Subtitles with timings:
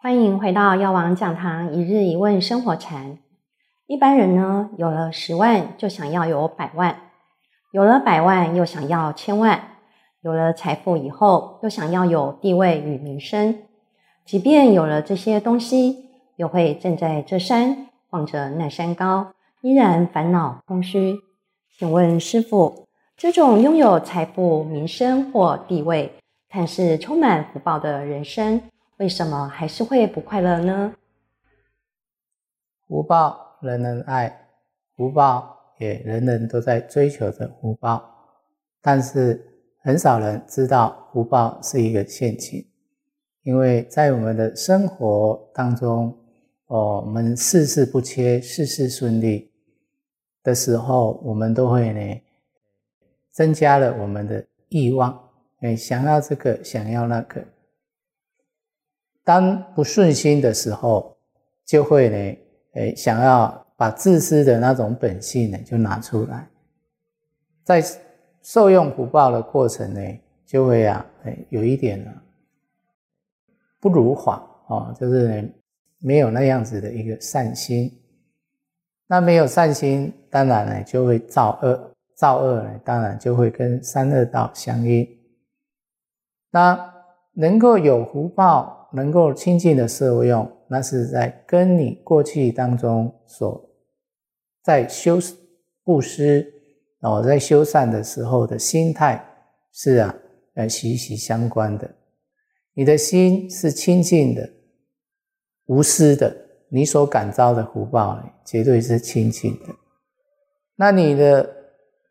[0.00, 3.18] 欢迎回到药王讲堂一日一问生活禅。
[3.88, 6.94] 一般人呢，有了十万就想要有百万，
[7.72, 9.60] 有了百万又想要千万，
[10.20, 13.58] 有了财富以后又想要有地位与名声。
[14.24, 15.96] 即便有了这些东西，
[16.36, 21.16] 又会站在这山望着那山高，依然烦恼空虚。
[21.76, 22.86] 请问师傅，
[23.16, 26.12] 这种拥有财富、名声或地位，
[26.48, 28.62] 看似充满福报的人生？
[28.98, 30.92] 为什么还是会不快乐呢？
[32.88, 34.48] 福报人人爱，
[34.96, 38.02] 福报也人人都在追求着福报，
[38.82, 39.40] 但是
[39.82, 42.66] 很少人知道福报是一个陷阱，
[43.44, 46.12] 因为在我们的生活当中，
[46.66, 49.52] 哦，我们事事不缺，事事顺利
[50.42, 52.20] 的时候，我们都会呢，
[53.30, 55.30] 增加了我们的欲望，
[55.60, 57.44] 哎，想要这个，想要那个。
[59.28, 61.14] 当不顺心的时候，
[61.66, 62.16] 就会呢，
[62.80, 66.48] 诶，想要把自私的那种本性呢，就拿出来，
[67.62, 67.84] 在
[68.40, 70.00] 受用福报的过程呢，
[70.46, 72.10] 就会啊，诶，有一点呢，
[73.78, 75.48] 不如法哦，就是呢，
[75.98, 77.94] 没有那样子的一个善心。
[79.06, 85.06] 那没有善心，当然呢，就会造恶，造恶呢，当然就会跟三恶道相应。
[86.50, 86.94] 那
[87.34, 88.77] 能够有福报。
[88.90, 93.68] 能够亲近的受用，那是在跟你过去当中所
[94.62, 95.18] 在修
[95.84, 96.50] 布施
[97.00, 99.22] 哦，在修善的时候的心态
[99.72, 100.14] 是啊，
[100.54, 101.90] 呃，息息相关的。
[102.72, 104.48] 你的心是清净的、
[105.66, 106.34] 无私的，
[106.70, 109.74] 你所感召的福报，绝对是清净的。
[110.76, 111.46] 那你的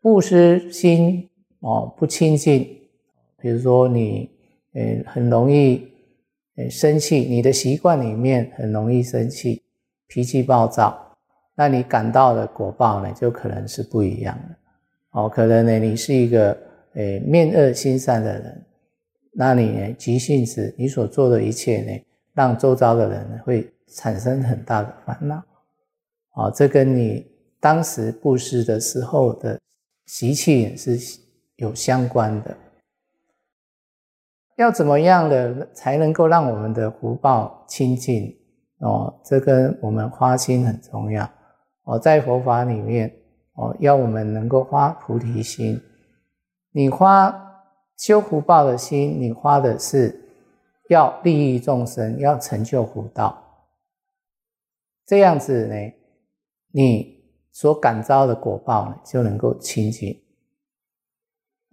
[0.00, 2.64] 布施心哦不清净，
[3.40, 4.30] 比如说你
[4.74, 5.88] 呃很容易。
[6.70, 9.62] 生气，你的习惯里面很容易生气，
[10.06, 11.16] 脾气暴躁，
[11.54, 14.56] 那你感到的果报呢，就可能是不一样的。
[15.10, 16.56] 哦，可能呢，你是一个
[16.94, 18.66] 诶面恶心善的人，
[19.32, 21.92] 那你呢急性子，你所做的一切呢，
[22.34, 25.42] 让周遭的人会产生很大的烦恼。
[26.34, 27.26] 哦，这跟你
[27.60, 29.58] 当时布施的时候的
[30.06, 30.98] 习气是
[31.56, 32.56] 有相关的。
[34.58, 38.36] 要怎么样的才能够让我们的福报清净
[38.80, 39.20] 哦？
[39.24, 41.24] 这跟我们花心很重要
[41.84, 41.96] 哦。
[41.96, 43.08] 在佛法里面
[43.54, 45.80] 哦，要我们能够花菩提心。
[46.72, 47.32] 你花
[47.96, 50.20] 修福报的心，你花的是
[50.88, 53.40] 要利益众生，要成就福道。
[55.06, 55.74] 这样子呢，
[56.72, 60.20] 你所感召的果报呢，就能够清净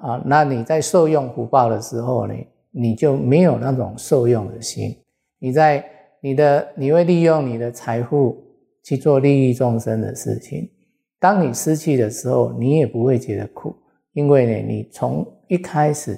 [0.00, 0.22] 啊。
[0.24, 2.34] 那你在受用福报的时候呢？
[2.72, 4.96] 你就没有那种受用的心，
[5.38, 5.84] 你在
[6.20, 8.40] 你的你会利用你的财富
[8.84, 10.70] 去做利益众生的事情。
[11.18, 13.74] 当你失去的时候，你也不会觉得苦，
[14.12, 16.16] 因为呢，你从一开始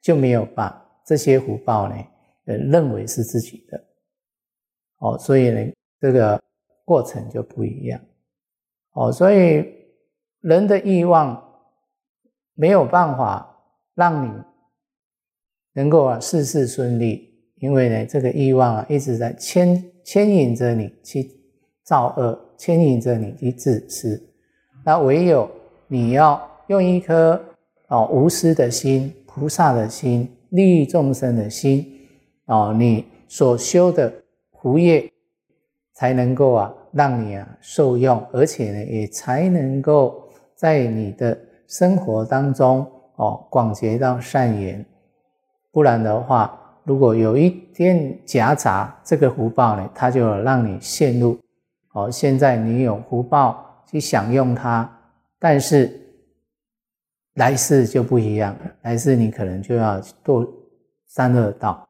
[0.00, 1.96] 就没有把这些福报呢，
[2.46, 3.84] 呃，认为是自己的。
[4.98, 6.40] 哦，所以呢，这个
[6.84, 8.00] 过程就不一样。
[8.92, 9.64] 哦，所以
[10.40, 11.42] 人的欲望
[12.54, 13.60] 没有办法
[13.94, 14.47] 让你。
[15.78, 17.30] 能够啊事事顺利，
[17.60, 21.30] 因为呢这个欲望啊一直在牵牵引着你去
[21.84, 24.20] 造恶，牵引着你去自私。
[24.84, 25.48] 那唯有
[25.86, 27.40] 你要用一颗
[27.86, 31.86] 哦无私的心、菩萨的心、利益众生的心
[32.46, 34.12] 哦，你所修的
[34.60, 35.08] 福业
[35.94, 40.24] 才能够啊让你啊受用，而且呢也才能够
[40.56, 42.84] 在你的生活当中
[43.14, 44.84] 哦广结到善缘。
[45.78, 51.38] 不然的话，如果有一天夹杂这个福报呢，它就让你陷入
[51.92, 52.10] 哦。
[52.10, 54.90] 现在你有福报去享用它，
[55.38, 55.88] 但是
[57.34, 58.72] 来世就不一样了。
[58.82, 60.44] 来世你可能就要堕
[61.06, 61.88] 三恶道。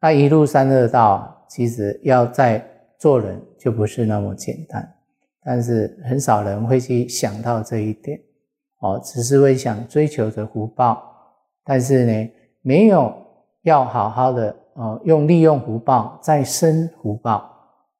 [0.00, 2.60] 那一路三恶道，其实要在
[2.98, 4.94] 做人就不是那么简单。
[5.44, 8.18] 但是很少人会去想到这一点
[8.80, 11.00] 哦，只是会想追求着福报，
[11.62, 12.30] 但是呢？
[12.62, 13.14] 没有
[13.62, 17.38] 要好好的呃用利用福报再生福报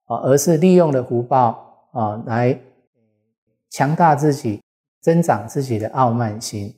[0.07, 2.59] 啊，而是利用了福报啊来
[3.71, 4.63] 强大自己、
[5.01, 6.75] 增长自己的傲慢心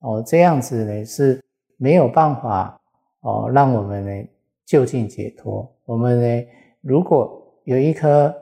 [0.00, 1.42] 哦，这样子呢是
[1.76, 2.80] 没有办法
[3.20, 4.28] 哦让我们呢
[4.66, 5.70] 就近解脱。
[5.84, 6.46] 我们呢
[6.80, 8.34] 如果有一颗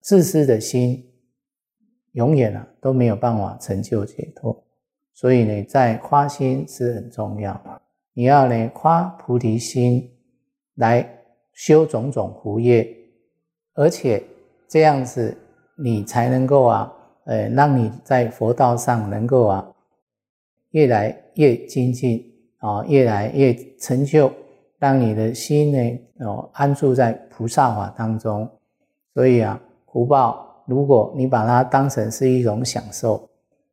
[0.00, 1.06] 自私的心，
[2.12, 4.64] 永远啊都没有办法成就解脱。
[5.12, 7.60] 所以呢，在花心是很重要。
[8.14, 10.10] 你要呢，花菩提心
[10.76, 11.06] 来
[11.52, 12.88] 修种种福业，
[13.74, 14.22] 而且
[14.68, 15.36] 这样子
[15.76, 16.92] 你才能够啊，
[17.24, 19.72] 呃，让你在佛道上能够啊，
[20.70, 22.24] 越来越精进
[22.58, 24.32] 啊，越来越成就，
[24.78, 28.50] 让你的心呢，哦，安住在菩萨法当中。
[29.14, 29.60] 所以啊，
[29.92, 33.28] 福报，如果你把它当成是一种享受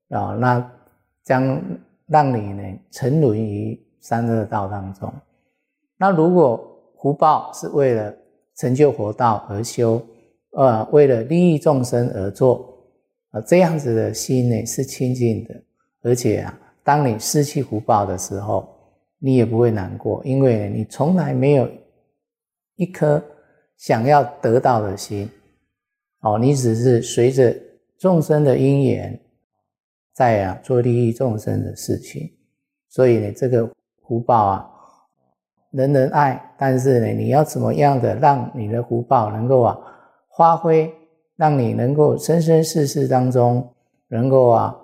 [0.09, 0.71] 啊，那
[1.27, 1.61] 将
[2.05, 5.11] 让你呢沉沦于三恶道当中。
[5.97, 6.65] 那如果
[7.01, 8.15] 福报是为了
[8.55, 10.01] 成就佛道而修，
[10.51, 12.73] 呃，为了利益众生而做，
[13.31, 15.61] 啊，这样子的心呢是清净的，
[16.01, 18.73] 而且啊，当你失去福报的时候，
[19.19, 21.69] 你也不会难过，因为你从来没有
[22.77, 23.21] 一颗
[23.75, 25.29] 想要得到的心，
[26.21, 27.53] 哦，你只是随着
[27.97, 29.19] 众生的因缘，
[30.17, 32.33] 在啊做利益众生的事情，
[32.89, 33.71] 所以呢，这个
[34.01, 34.67] 福报啊。
[35.69, 39.77] 人人爱，但是呢，你要怎么样的让你的福报能够啊
[40.35, 40.91] 发挥，
[41.35, 43.71] 让你能够生生世世当中
[44.07, 44.75] 能够啊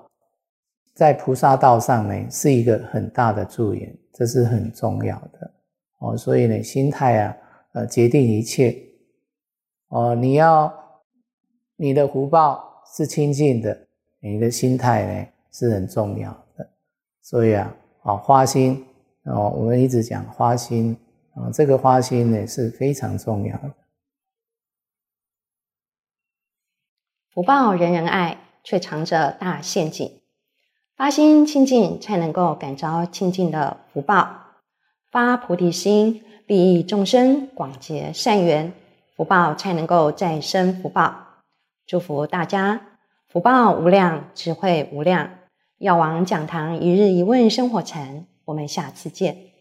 [0.94, 5.52] 在菩萨道上呢是一个很大的助缘，这是很重要的
[5.98, 6.16] 哦。
[6.16, 7.38] 所以呢，心态啊，
[7.72, 8.78] 呃，决定一切
[9.88, 10.14] 哦。
[10.14, 10.72] 你要
[11.76, 13.88] 你的福报是清净的，
[14.24, 16.70] 你的心态呢是很重要的。
[17.22, 18.86] 所以啊，啊花心。
[19.26, 20.98] 哦，我们一直讲花心
[21.34, 23.72] 啊，这个花心呢是非常重要的。
[27.34, 30.22] 福报人人爱，却藏着大陷阱。
[30.96, 34.42] 发心清净，才能够感召清净的福报。
[35.10, 38.74] 发菩提心，利益众生，广结善缘，
[39.16, 41.16] 福报才能够再生福报。
[41.86, 42.93] 祝福大家，
[43.34, 45.28] 福报无量，智慧无量。
[45.80, 48.28] 药王讲堂一日一问生活禅。
[48.46, 49.53] 我们下次见。